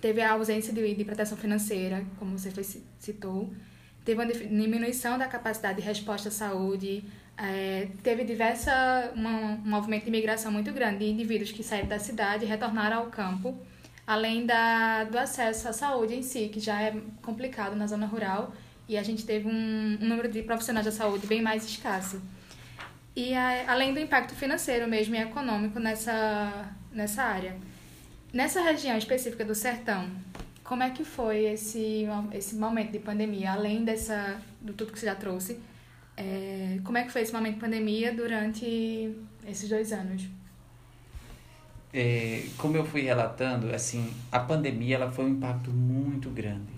Teve 0.01 0.21
a 0.21 0.31
ausência 0.31 0.73
de, 0.73 0.95
de 0.95 1.05
proteção 1.05 1.37
financeira, 1.37 2.03
como 2.17 2.37
você 2.37 2.51
citou. 2.99 3.53
Teve 4.03 4.19
uma 4.19 4.33
diminuição 4.33 5.17
da 5.17 5.27
capacidade 5.27 5.79
de 5.79 5.87
resposta 5.87 6.29
à 6.29 6.31
saúde. 6.31 7.03
É, 7.37 7.87
teve 8.01 8.23
diversa... 8.23 9.11
Uma, 9.15 9.29
um 9.29 9.57
movimento 9.63 10.03
de 10.03 10.09
imigração 10.09 10.51
muito 10.51 10.71
grande 10.73 10.99
de 10.99 11.11
indivíduos 11.11 11.51
que 11.51 11.61
saíram 11.61 11.87
da 11.87 11.99
cidade 11.99 12.45
e 12.45 12.47
retornaram 12.47 12.97
ao 12.97 13.05
campo. 13.07 13.55
Além 14.07 14.45
da, 14.45 15.03
do 15.03 15.17
acesso 15.17 15.69
à 15.69 15.73
saúde 15.73 16.15
em 16.15 16.23
si, 16.23 16.49
que 16.49 16.59
já 16.59 16.81
é 16.81 16.99
complicado 17.21 17.75
na 17.75 17.85
zona 17.85 18.07
rural 18.07 18.51
e 18.89 18.97
a 18.97 19.03
gente 19.03 19.25
teve 19.25 19.47
um, 19.47 19.97
um 20.01 20.05
número 20.05 20.29
de 20.29 20.41
profissionais 20.43 20.85
da 20.85 20.91
saúde 20.91 21.25
bem 21.27 21.41
mais 21.41 21.63
escasso. 21.63 22.21
E 23.15 23.33
a, 23.33 23.71
além 23.71 23.93
do 23.93 23.99
impacto 23.99 24.33
financeiro 24.35 24.87
mesmo 24.87 25.15
e 25.15 25.19
econômico 25.19 25.79
nessa, 25.79 26.73
nessa 26.91 27.23
área. 27.23 27.55
Nessa 28.33 28.61
região 28.61 28.97
específica 28.97 29.43
do 29.43 29.53
sertão, 29.53 30.09
como 30.63 30.83
é 30.83 30.89
que 30.89 31.03
foi 31.03 31.45
esse, 31.45 32.07
esse 32.31 32.55
momento 32.55 32.91
de 32.91 32.99
pandemia, 32.99 33.51
além 33.51 33.83
dessa, 33.83 34.39
do 34.61 34.73
tudo 34.73 34.93
que 34.93 34.99
você 34.99 35.05
já 35.05 35.15
trouxe? 35.15 35.59
É, 36.15 36.79
como 36.83 36.97
é 36.97 37.03
que 37.03 37.11
foi 37.11 37.21
esse 37.23 37.33
momento 37.33 37.55
de 37.55 37.59
pandemia 37.59 38.13
durante 38.13 39.13
esses 39.45 39.67
dois 39.67 39.91
anos? 39.91 40.29
É, 41.93 42.45
como 42.57 42.77
eu 42.77 42.85
fui 42.85 43.01
relatando, 43.01 43.73
assim, 43.75 44.13
a 44.31 44.39
pandemia 44.39 44.95
ela 44.95 45.11
foi 45.11 45.25
um 45.25 45.29
impacto 45.29 45.69
muito 45.69 46.29
grande. 46.29 46.71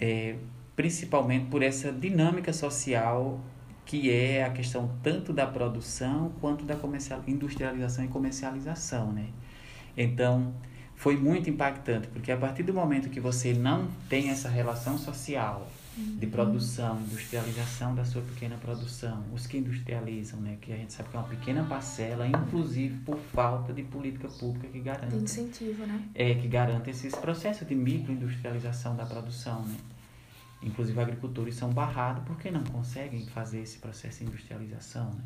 É, 0.00 0.36
principalmente 0.74 1.46
por 1.50 1.62
essa 1.62 1.92
dinâmica 1.92 2.52
social 2.52 3.38
que 3.84 4.10
é 4.10 4.44
a 4.44 4.50
questão 4.50 4.90
tanto 5.02 5.30
da 5.30 5.46
produção 5.46 6.32
quanto 6.40 6.64
da 6.64 6.74
industrialização 7.26 8.04
e 8.04 8.08
comercialização, 8.08 9.12
né? 9.12 9.28
Então, 9.96 10.54
foi 10.94 11.16
muito 11.16 11.50
impactante, 11.50 12.08
porque 12.08 12.30
a 12.30 12.36
partir 12.36 12.62
do 12.62 12.72
momento 12.72 13.10
que 13.10 13.20
você 13.20 13.52
não 13.52 13.88
tem 14.08 14.30
essa 14.30 14.48
relação 14.48 14.96
social 14.96 15.68
de 15.96 16.26
uhum. 16.26 16.32
produção, 16.32 17.00
industrialização 17.00 17.94
da 17.94 18.04
sua 18.04 18.20
pequena 18.22 18.56
produção, 18.56 19.24
os 19.32 19.46
que 19.46 19.58
industrializam, 19.58 20.40
né, 20.40 20.58
que 20.60 20.72
a 20.72 20.76
gente 20.76 20.92
sabe 20.92 21.08
que 21.08 21.16
é 21.16 21.20
uma 21.20 21.28
pequena 21.28 21.62
parcela, 21.64 22.26
inclusive 22.26 22.98
por 23.00 23.18
falta 23.32 23.72
de 23.72 23.84
política 23.84 24.26
pública 24.28 24.66
que 24.66 24.80
garante. 24.80 25.16
De 25.16 25.22
incentivo, 25.22 25.86
né? 25.86 26.02
É, 26.14 26.34
que 26.34 26.48
garante 26.48 26.90
esses 26.90 27.14
processos 27.14 27.66
de 27.66 27.74
microindustrialização 27.76 28.96
da 28.96 29.06
produção, 29.06 29.62
né? 29.62 29.76
Inclusive, 30.64 30.98
agricultores 30.98 31.54
são 31.54 31.70
barrados 31.70 32.24
porque 32.26 32.50
não 32.50 32.64
conseguem 32.64 33.26
fazer 33.26 33.60
esse 33.60 33.78
processo 33.78 34.20
de 34.20 34.24
industrialização. 34.24 35.10
Né? 35.10 35.20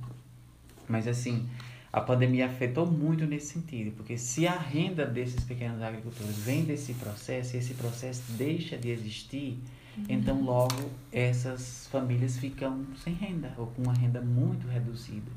Mas, 0.89 1.07
assim, 1.07 1.49
a 1.93 2.01
pandemia 2.01 2.47
afetou 2.47 2.87
muito 2.87 3.27
nesse 3.27 3.55
sentido, 3.55 3.93
porque 3.97 4.19
se 4.19 4.47
a 4.47 4.57
renda 4.57 5.07
desses 5.07 5.43
pequenos 5.45 5.83
agricultores 5.83 6.37
vem 6.39 6.65
desse 6.65 6.93
processo 6.95 7.57
e 7.57 7.59
esse 7.59 7.75
processo 7.75 8.23
deixa 8.33 8.77
de 8.77 8.91
existir, 8.91 9.59
uhum. 9.97 10.05
então 10.09 10.43
logo 10.43 10.91
essas 11.11 11.89
famílias 11.91 12.37
ficam 12.37 12.85
sem 13.03 13.15
renda 13.15 13.53
ou 13.57 13.69
com 13.69 13.83
uma 13.83 13.95
renda 13.95 14.21
muito 14.21 14.69
reduzida. 14.69 15.31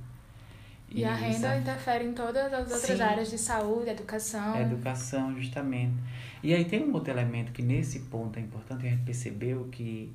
E, 0.90 1.02
e 1.02 1.06
a 1.06 1.14
renda 1.14 1.58
interfere 1.58 2.04
em 2.04 2.12
todas 2.12 2.52
as 2.52 2.70
outras 2.70 2.98
Sim. 2.98 3.02
áreas 3.02 3.30
de 3.30 3.38
saúde, 3.38 3.90
educação. 3.90 4.60
Educação, 4.60 5.34
justamente. 5.40 5.96
E 6.44 6.54
aí 6.54 6.66
tem 6.66 6.84
um 6.84 6.94
outro 6.94 7.12
elemento 7.12 7.54
que 7.54 7.62
nesse 7.62 8.00
ponto 8.02 8.38
é 8.38 8.42
importante, 8.42 8.86
a 8.86 8.90
gente 8.90 9.04
percebeu 9.04 9.70
que 9.72 10.12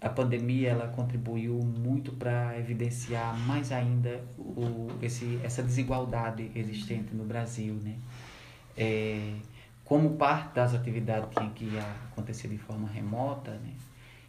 a 0.00 0.08
pandemia 0.08 0.70
ela 0.70 0.88
contribuiu 0.88 1.54
muito 1.54 2.12
para 2.12 2.56
evidenciar 2.58 3.36
mais 3.40 3.72
ainda 3.72 4.20
o, 4.38 4.88
esse, 5.02 5.40
essa 5.42 5.62
desigualdade 5.62 6.50
existente 6.54 7.14
no 7.14 7.24
Brasil, 7.24 7.74
né? 7.74 7.96
É, 8.76 9.34
como 9.84 10.16
parte 10.16 10.54
das 10.54 10.74
atividades 10.74 11.30
tinha 11.36 11.50
que 11.50 11.78
acontecer 12.12 12.46
de 12.48 12.58
forma 12.58 12.88
remota, 12.88 13.52
né? 13.52 13.72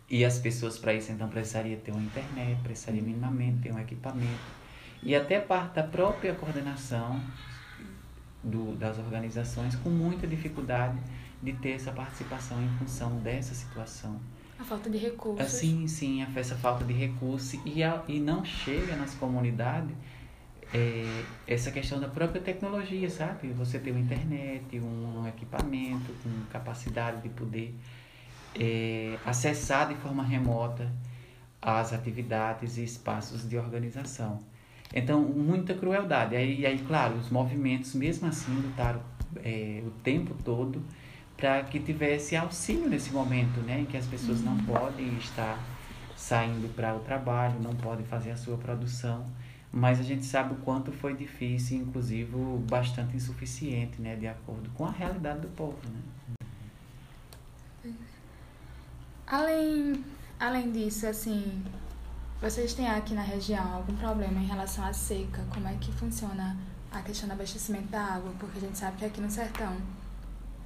E 0.10 0.26
as 0.26 0.40
pessoas 0.40 0.80
para 0.80 0.94
isso 0.94 1.12
então 1.12 1.30
precisariam 1.30 1.80
ter 1.82 1.92
uma 1.92 2.02
internet, 2.02 2.60
precisaria 2.64 3.02
minimamente 3.02 3.60
ter 3.60 3.72
um 3.72 3.80
equipamento 3.80 4.60
e 5.04 5.16
até 5.16 5.40
parte 5.40 5.76
da 5.76 5.84
própria 5.84 6.34
coordenação 6.34 7.22
do, 8.44 8.76
das 8.76 8.98
organizações 8.98 9.76
com 9.76 9.90
muita 9.90 10.26
dificuldade 10.26 10.98
de 11.44 11.54
ter 11.54 11.72
essa 11.72 11.92
participação 11.92 12.62
em 12.62 12.70
função 12.80 13.18
dessa 13.18 13.54
situação. 13.54 14.20
A 14.60 14.64
falta 14.64 14.90
de 14.90 14.98
recursos. 14.98 15.48
Sim, 15.48 15.88
sim, 15.88 16.26
essa 16.36 16.56
falta 16.56 16.84
de 16.84 16.92
recursos 16.92 17.54
e, 17.66 17.82
e 18.10 18.20
não 18.20 18.44
chega 18.44 18.96
nas 18.98 19.14
comunidades 19.16 19.96
é, 20.74 21.24
essa 21.48 21.72
questão 21.72 22.00
da 22.00 22.08
própria 22.08 22.42
tecnologia, 22.42 23.10
sabe? 23.10 23.48
Você 23.54 23.80
ter 23.80 23.92
uma 23.92 24.00
internet, 24.00 24.80
um, 24.80 25.26
equipamento 25.28 26.12
com 26.22 26.30
capacidade 26.52 27.22
de 27.22 27.30
poder 27.30 27.74
é, 28.54 29.18
acessar 29.26 29.88
de 29.88 29.96
forma 29.96 30.24
remota 30.24 30.92
as 31.62 31.92
atividades 31.92 32.78
e 32.78 32.84
espaços 32.84 33.48
de 33.48 33.58
organização. 33.58 34.40
Então, 34.94 35.22
muita 35.22 35.74
crueldade. 35.74 36.36
E 36.36 36.66
aí, 36.66 36.84
claro, 36.88 37.16
os 37.16 37.30
movimentos, 37.30 37.94
mesmo 37.94 38.28
assim, 38.28 38.54
lutaram 38.54 39.02
é, 39.44 39.82
o 39.86 39.92
tempo 40.04 40.36
todo 40.44 40.84
para 41.40 41.64
que 41.64 41.80
tivesse 41.80 42.36
auxílio 42.36 42.90
nesse 42.90 43.12
momento, 43.12 43.62
né? 43.62 43.80
Em 43.80 43.86
que 43.86 43.96
as 43.96 44.06
pessoas 44.06 44.42
não 44.42 44.52
uhum. 44.52 44.66
podem 44.66 45.18
estar 45.18 45.58
saindo 46.16 46.68
para 46.76 46.94
o 46.94 47.00
trabalho, 47.00 47.58
não 47.62 47.74
podem 47.74 48.06
fazer 48.06 48.32
a 48.32 48.36
sua 48.36 48.58
produção. 48.58 49.26
Mas 49.72 50.00
a 50.00 50.04
gente 50.04 50.26
sabe 50.26 50.54
o 50.54 50.58
quanto 50.58 50.92
foi 50.92 51.16
difícil, 51.16 51.78
inclusive 51.78 52.34
bastante 52.70 53.16
insuficiente, 53.16 54.02
né? 54.02 54.18
De 54.18 54.28
acordo 54.28 54.70
com 54.72 54.86
a 54.86 54.92
realidade 54.92 55.40
do 55.40 55.48
povo, 55.50 55.80
né? 55.86 57.94
Além, 59.26 60.04
além 60.40 60.72
disso, 60.72 61.08
assim, 61.08 61.64
vocês 62.42 62.74
têm 62.74 62.90
aqui 62.90 63.14
na 63.14 63.22
região 63.22 63.76
algum 63.76 63.96
problema 63.96 64.42
em 64.42 64.46
relação 64.46 64.84
à 64.84 64.92
seca? 64.92 65.42
Como 65.54 65.68
é 65.68 65.76
que 65.76 65.92
funciona 65.94 66.58
a 66.92 67.02
questão 67.02 67.30
do 67.30 67.34
abastecimento 67.34 67.88
da 67.88 68.02
água, 68.02 68.34
porque 68.40 68.58
a 68.58 68.62
gente 68.62 68.78
sabe 68.78 68.98
que 68.98 69.06
aqui 69.06 69.22
no 69.22 69.30
sertão 69.30 69.78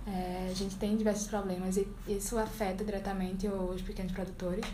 é, 0.05 0.49
a 0.49 0.53
gente 0.53 0.75
tem 0.75 0.97
diversos 0.97 1.27
problemas 1.27 1.77
e 1.77 1.87
isso 2.07 2.37
afeta 2.37 2.83
diretamente 2.83 3.47
os 3.47 3.81
pequenos 3.81 4.11
produtores. 4.11 4.65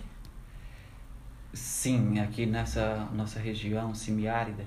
Sim, 1.53 2.19
aqui 2.19 2.45
nessa 2.45 3.07
nossa 3.13 3.39
região 3.39 3.93
semiárida, 3.93 4.65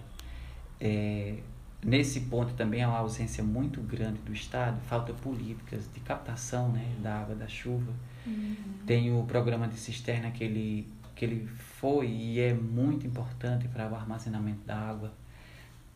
é, 0.81 1.39
nesse 1.85 2.23
ponto 2.23 2.55
também 2.55 2.83
há 2.83 2.89
uma 2.89 2.99
ausência 2.99 3.43
muito 3.43 3.81
grande 3.81 4.19
do 4.21 4.33
Estado, 4.33 4.81
falta 4.83 5.13
políticas 5.13 5.89
de 5.93 6.01
captação 6.01 6.71
né, 6.71 6.85
da 7.01 7.21
água 7.21 7.35
da 7.35 7.49
chuva. 7.49 7.93
Uhum. 8.27 8.57
Tem 8.87 9.13
o 9.13 9.25
programa 9.25 9.67
de 9.67 9.77
cisterna 9.79 10.31
que 10.31 10.45
ele, 10.45 10.89
que 11.15 11.25
ele 11.25 11.47
foi 11.47 12.09
e 12.09 12.41
é 12.41 12.55
muito 12.55 13.07
importante 13.07 13.67
para 13.69 13.91
o 13.91 13.95
armazenamento 13.95 14.65
da 14.65 14.77
água, 14.77 15.13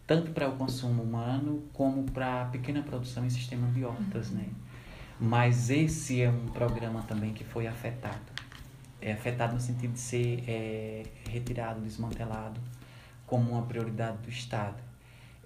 tanto 0.07 0.31
para 0.31 0.49
o 0.49 0.57
consumo 0.57 1.03
humano 1.03 1.65
como 1.73 2.05
para 2.11 2.43
a 2.43 2.45
pequena 2.47 2.83
produção 2.83 3.25
em 3.25 3.31
sistema 3.31 3.67
de 3.73 3.85
hortas. 3.85 4.31
Uhum. 4.31 4.37
Né? 4.37 4.49
Mas 5.19 5.71
esse 5.71 6.21
é 6.23 6.31
um 6.31 6.47
programa 6.47 7.03
também 7.03 7.33
que 7.33 7.45
foi 7.45 7.67
afetado 7.67 8.37
é 9.01 9.13
afetado 9.13 9.55
no 9.55 9.61
sentido 9.61 9.93
de 9.93 10.01
ser 10.01 10.43
é, 10.49 11.05
retirado, 11.31 11.81
desmantelado 11.81 12.61
como 13.27 13.53
uma 13.53 13.63
prioridade 13.63 14.19
do 14.19 14.29
Estado. 14.29 14.83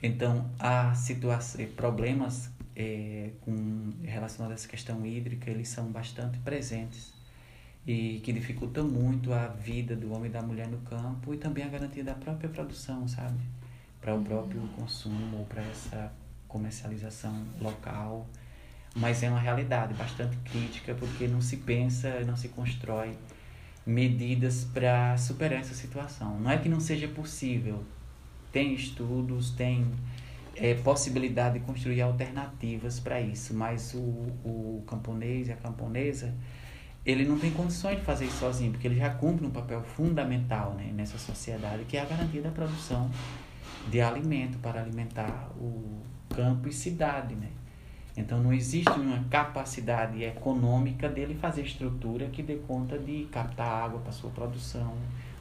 Então, 0.03 0.51
há 0.59 0.95
situações, 0.95 1.71
problemas 1.73 2.51
é, 2.75 3.31
com, 3.43 3.93
relacionados 4.03 4.53
a 4.53 4.55
essa 4.55 4.69
questão 4.69 5.05
hídrica, 5.05 5.51
eles 5.51 5.69
são 5.69 5.93
bastante 5.93 6.39
presentes 6.39 7.13
e 7.87 8.21
que 8.23 8.33
dificultam 8.33 8.87
muito 8.89 9.33
a 9.33 9.49
vida 9.49 9.97
do 9.97 10.13
homem 10.13 10.31
e 10.31 10.33
da 10.33 10.43
mulher 10.43 10.69
no 10.69 10.79
campo 10.79 11.35
e 11.35 11.37
também 11.37 11.65
a 11.65 11.69
garantia 11.69 12.05
da 12.05 12.15
própria 12.15 12.49
produção, 12.49 13.07
sabe? 13.09 13.41
Para 14.01 14.15
o 14.15 14.23
próprio 14.23 14.63
consumo 14.77 15.39
ou 15.39 15.45
para 15.45 15.63
essa 15.63 16.13
comercialização 16.49 17.45
local. 17.61 18.27
Mas 18.95 19.23
é 19.23 19.29
uma 19.29 19.39
realidade 19.39 19.95
bastante 19.95 20.37
crítica 20.39 20.95
porque 20.95 21.29
não 21.29 21.41
se 21.41 21.59
pensa, 21.59 22.21
não 22.27 22.37
se 22.37 22.49
constrói 22.49 23.17
medidas 23.87 24.65
para 24.65 25.17
superar 25.17 25.61
essa 25.61 25.75
situação. 25.75 26.39
Não 26.41 26.51
é 26.51 26.59
que 26.59 26.69
não 26.69 26.81
seja 26.81 27.09
possível, 27.09 27.85
tem 28.53 28.75
estudos, 28.75 29.51
tem 29.51 29.87
é, 30.57 30.75
possibilidade 30.75 31.59
de 31.59 31.65
construir 31.65 32.03
alternativas 32.03 33.01
para 33.01 33.21
isso, 33.21 33.55
mas 33.55 33.95
o, 33.95 33.99
o 33.99 34.85
camponês 34.87 35.49
e 35.49 35.53
a 35.53 35.57
camponesa 35.57 36.35
ele 37.05 37.25
não 37.25 37.39
tem 37.39 37.51
condições 37.51 37.97
de 37.97 38.03
fazer 38.03 38.27
isso 38.27 38.39
sozinho, 38.39 38.73
porque 38.73 38.87
ele 38.87 38.97
já 38.97 39.09
cumpre 39.09 39.47
um 39.47 39.51
papel 39.51 39.83
fundamental 39.83 40.75
né, 40.75 40.93
nessa 40.95 41.17
sociedade, 41.17 41.85
que 41.85 41.97
é 41.97 42.03
a 42.03 42.05
garantia 42.05 42.43
da 42.43 42.51
produção 42.51 43.11
de 43.89 44.01
alimento 44.01 44.59
para 44.59 44.81
alimentar 44.81 45.51
o 45.57 46.01
campo 46.35 46.69
e 46.69 46.73
cidade, 46.73 47.35
né? 47.35 47.49
Então 48.17 48.43
não 48.43 48.53
existe 48.53 48.91
uma 48.91 49.25
capacidade 49.31 50.23
econômica 50.23 51.09
dele 51.09 51.35
fazer 51.35 51.63
estrutura 51.63 52.27
que 52.27 52.43
dê 52.43 52.57
conta 52.57 52.99
de 52.99 53.27
captar 53.31 53.85
água 53.85 54.01
para 54.01 54.13
sua 54.13 54.31
produção 54.31 54.95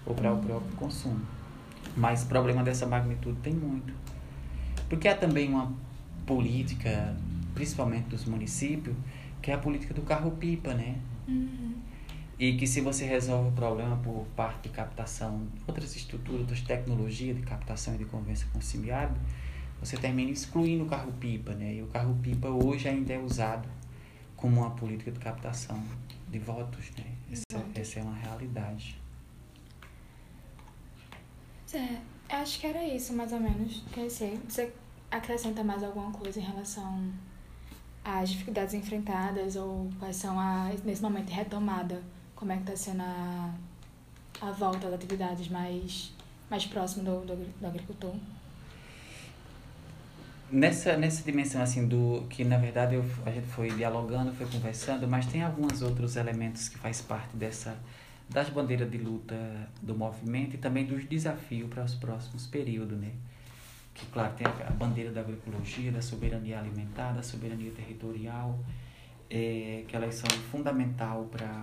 ou 0.05 0.15
para 0.15 0.31
o 0.31 0.36
uhum. 0.36 0.41
próprio 0.41 0.75
consumo. 0.77 1.22
Mas 1.98 2.24
problema 2.24 2.63
dessa 2.63 2.86
magnitude 2.86 3.38
tem 3.41 3.53
muito. 3.53 3.93
Porque 4.88 5.08
há 5.08 5.15
também 5.15 5.50
uma 5.50 5.74
política, 6.25 7.15
principalmente 7.53 8.10
dos 8.10 8.25
municípios, 8.25 8.96
que 9.41 9.51
é 9.51 9.53
a 9.53 9.58
política 9.58 9.93
do 9.93 10.01
carro-pipa, 10.01 10.74
né? 10.74 10.98
Uhum. 11.27 11.74
E 12.39 12.55
que 12.55 12.65
se 12.65 12.79
você 12.79 13.05
resolve 13.05 13.50
o 13.50 13.51
problema 13.51 13.98
por 13.98 14.25
parte 14.34 14.69
de 14.69 14.69
captação, 14.69 15.46
outras 15.67 15.93
estruturas, 15.93 16.39
outras 16.39 16.62
tecnologias 16.62 17.36
de 17.36 17.43
captação 17.43 17.96
e 17.96 17.98
de 17.98 18.05
convivência 18.05 18.48
com 18.53 18.60
o 18.60 18.62
semiárido, 18.62 19.19
você 19.81 19.98
termina 19.98 20.31
excluindo 20.31 20.85
o 20.85 20.87
carro-pipa, 20.87 21.53
né? 21.53 21.75
E 21.75 21.81
o 21.81 21.87
carro-pipa 21.87 22.48
hoje 22.48 22.87
ainda 22.87 23.13
é 23.13 23.20
usado 23.20 23.68
como 24.37 24.61
uma 24.61 24.72
política 24.72 25.11
de 25.11 25.20
captação 25.20 25.83
de 26.29 26.40
votos, 26.40 26.92
né? 26.98 27.05
Essa, 27.29 27.66
essa 27.75 28.00
é 28.00 28.03
uma 28.03 28.16
realidade. 28.16 28.98
É, 31.74 31.98
acho 32.29 32.59
que 32.61 32.68
era 32.68 32.83
isso, 32.83 33.13
mais 33.13 33.33
ou 33.33 33.40
menos. 33.42 33.83
Quer 33.92 34.07
dizer, 34.07 34.40
você 34.48 34.72
acrescenta 35.11 35.61
mais 35.61 35.83
alguma 35.83 36.11
coisa 36.11 36.40
em 36.40 36.44
relação 36.44 37.11
às 38.03 38.29
dificuldades 38.29 38.74
enfrentadas 38.74 39.57
ou 39.57 39.90
quais 40.00 40.16
são, 40.16 40.40
a, 40.40 40.72
nesse 40.85 41.01
momento, 41.01 41.27
de 41.27 41.33
retomada? 41.33 42.01
Como 42.39 42.53
é 42.53 42.55
que 42.55 42.61
está 42.61 42.75
sendo 42.77 43.01
a, 43.01 43.53
a 44.39 44.51
volta 44.51 44.85
das 44.89 44.93
atividades 44.93 45.49
mais, 45.49 46.13
mais 46.49 46.65
próximo 46.65 47.03
do, 47.03 47.25
do, 47.25 47.35
do 47.59 47.67
agricultor? 47.67 48.15
nessa 50.51 50.97
nessa 50.97 51.21
dimensão 51.23 51.61
assim 51.61 51.87
do 51.87 52.25
que 52.29 52.43
na 52.43 52.57
verdade 52.57 52.95
eu, 52.95 53.05
a 53.23 53.29
gente 53.29 53.45
foi 53.47 53.69
dialogando 53.69 54.33
foi 54.33 54.47
conversando 54.47 55.07
mas 55.07 55.27
tem 55.27 55.43
alguns 55.43 55.83
outros 55.83 56.15
elementos 56.15 56.67
que 56.67 56.77
faz 56.77 57.01
parte 57.01 57.37
dessa 57.37 57.77
das 58.27 58.49
bandeiras 58.49 58.89
de 58.89 58.97
luta 58.97 59.35
do 59.79 59.95
movimento 59.95 60.55
e 60.55 60.57
também 60.57 60.85
dos 60.85 61.05
desafios 61.05 61.69
para 61.69 61.83
os 61.83 61.93
próximos 61.93 62.47
períodos 62.47 62.97
né 62.97 63.11
que 63.93 64.07
claro 64.07 64.33
tem 64.33 64.47
a 64.47 64.71
bandeira 64.71 65.11
da 65.11 65.21
agroecologia 65.21 65.91
da 65.91 66.01
soberania 66.01 66.57
alimentar 66.57 67.11
da 67.11 67.21
soberania 67.21 67.69
territorial 67.69 68.57
é, 69.29 69.83
que 69.87 69.95
elas 69.95 70.15
são 70.15 70.29
fundamental 70.51 71.29
para 71.31 71.61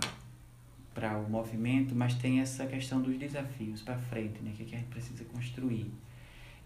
para 0.97 1.17
o 1.17 1.31
movimento 1.31 1.95
mas 1.95 2.15
tem 2.15 2.41
essa 2.41 2.67
questão 2.67 3.01
dos 3.01 3.17
desafios 3.17 3.83
para 3.83 3.97
frente 3.99 4.43
né 4.43 4.53
que, 4.57 4.65
que 4.65 4.75
a 4.75 4.79
gente 4.79 4.89
precisa 4.89 5.25
construir 5.27 5.93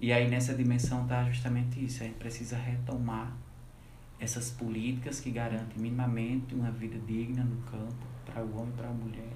e 0.02 0.14
aí 0.14 0.30
nessa 0.30 0.54
dimensão 0.54 1.02
está 1.02 1.24
justamente 1.24 1.84
isso, 1.84 2.02
a 2.02 2.06
gente 2.06 2.16
precisa 2.16 2.56
retomar 2.56 3.36
essas 4.18 4.50
políticas 4.50 5.20
que 5.20 5.30
garantem 5.30 5.76
minimamente 5.76 6.54
uma 6.54 6.70
vida 6.70 6.98
digna 7.06 7.44
no 7.44 7.56
campo 7.70 8.06
para 8.24 8.42
o 8.42 8.56
homem 8.56 8.70
e 8.70 8.76
para 8.78 8.88
a 8.88 8.92
mulher. 8.92 9.32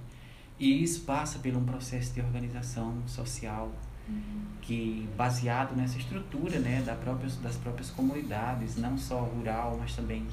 E 0.58 0.82
isso 0.82 1.02
passa 1.02 1.38
por 1.38 1.54
um 1.54 1.64
processo 1.66 2.14
de 2.14 2.22
organização 2.22 3.06
social 3.06 3.70
uhum. 4.08 4.44
que 4.62 5.06
baseado 5.14 5.76
nessa 5.76 5.98
estrutura, 5.98 6.58
né, 6.58 6.80
da 6.80 6.94
própria, 6.94 7.28
das 7.42 7.56
próprias 7.56 7.90
comunidades, 7.90 8.76
não 8.76 8.96
só 8.96 9.20
rural, 9.20 9.76
mas 9.78 9.94
também 9.94 10.26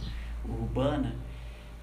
urbana, 0.45 1.13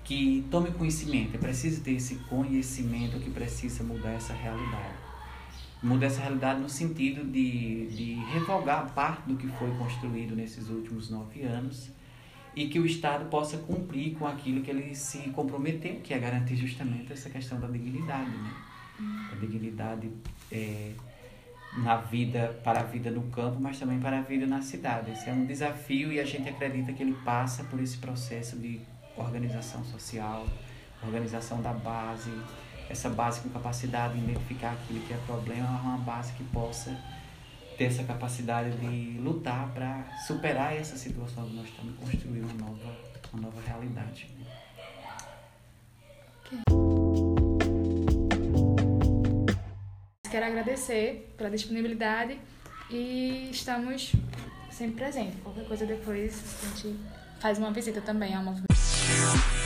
que 0.09 0.45
tome 0.51 0.71
conhecimento. 0.73 1.37
É 1.37 1.39
preciso 1.39 1.83
ter 1.83 1.93
esse 1.93 2.17
conhecimento 2.31 3.21
que 3.21 3.31
precisa 3.31 3.85
mudar 3.85 4.13
essa 4.13 4.33
realidade 4.33 5.09
muda 5.83 6.07
essa 6.07 6.21
realidade 6.21 6.61
no 6.61 6.69
sentido 6.69 7.25
de, 7.25 7.87
de 7.87 8.15
revogar 8.33 8.93
parte 8.95 9.29
do 9.29 9.37
que 9.37 9.47
foi 9.47 9.71
construído 9.77 10.35
nesses 10.35 10.69
últimos 10.69 11.09
nove 11.09 11.43
anos 11.43 11.91
e 12.57 12.67
que 12.69 12.81
o 12.81 12.87
Estado 12.87 13.27
possa 13.27 13.59
cumprir 13.59 14.17
com 14.17 14.27
aquilo 14.27 14.63
que 14.63 14.71
ele 14.71 14.95
se 14.95 15.19
comprometeu, 15.31 16.01
que 16.01 16.13
é 16.13 16.19
garantir 16.19 16.57
justamente 16.57 17.13
essa 17.13 17.31
questão 17.31 17.61
da 17.61 17.69
dignidade, 17.69 18.31
né? 18.31 18.53
A 19.33 19.37
dignidade 19.37 20.11
é, 20.51 20.93
na 21.77 21.97
vida, 21.99 22.61
para 22.65 22.81
a 22.81 22.83
vida 22.83 23.13
no 23.13 23.23
campo, 23.31 23.61
mas 23.61 23.79
também 23.79 24.01
para 24.01 24.19
a 24.19 24.23
vida 24.23 24.45
na 24.45 24.61
cidade. 24.61 25.13
Esse 25.13 25.31
é 25.31 25.33
um 25.33 25.47
desafio 25.47 26.13
e 26.13 26.19
a 26.19 26.25
gente 26.25 26.49
acredita 26.49 26.93
que 26.93 27.01
ele 27.01 27.17
passa 27.25 27.63
por 27.63 27.79
esse 27.81 27.99
processo 27.99 28.59
de 28.59 28.81
organização 29.23 29.85
social, 29.85 30.47
organização 31.03 31.61
da 31.63 31.73
base, 31.73 32.31
essa 32.89 33.09
base 33.09 33.41
com 33.41 33.51
capacidade 33.51 34.15
de 34.15 34.25
identificar 34.25 34.73
aquilo 34.73 35.01
que 35.01 35.13
é 35.13 35.17
problema, 35.27 35.69
uma 35.81 35.99
base 35.99 36.33
que 36.33 36.45
possa 36.45 36.97
ter 37.77 37.85
essa 37.85 38.03
capacidade 38.03 38.77
de 38.77 39.19
lutar 39.21 39.69
para 39.73 40.05
superar 40.27 40.75
essa 40.75 40.97
situação 40.97 41.47
que 41.49 41.55
nós 41.55 41.69
estamos 41.69 41.97
construindo 41.97 42.51
uma 42.51 42.67
nova, 42.67 42.97
uma 43.33 43.43
nova 43.43 43.61
realidade. 43.61 44.29
Quero 50.31 50.45
agradecer 50.45 51.35
pela 51.37 51.51
disponibilidade 51.51 52.39
e 52.91 53.49
estamos 53.51 54.13
sempre 54.71 54.97
presentes. 54.97 55.41
Qualquer 55.43 55.67
coisa 55.67 55.87
depois 55.87 56.43
a 56.63 56.77
gente 56.77 56.99
faz 57.41 57.59
uma 57.59 57.71
visita 57.71 58.01
também 58.01 58.35
ao 58.35 58.43
movimento. 58.43 58.88
you. 59.09 59.58